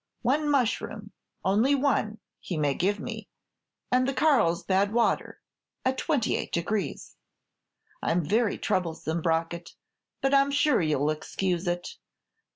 One 0.23 0.49
mushroom, 0.49 1.11
only 1.45 1.75
one, 1.75 2.17
he 2.39 2.57
may 2.57 2.73
give 2.73 2.99
me, 2.99 3.29
and 3.91 4.07
the 4.07 4.15
Carlsbad 4.15 4.91
water, 4.91 5.39
at 5.85 5.99
28 5.99 6.51
degrees. 6.51 7.15
I 8.01 8.09
'm 8.09 8.25
very 8.25 8.57
troublesome, 8.57 9.21
Brockett, 9.21 9.75
but 10.19 10.33
I 10.33 10.41
'm 10.41 10.49
sure 10.49 10.81
you 10.81 10.97
'll 10.97 11.11
excuse 11.11 11.67
it. 11.67 11.97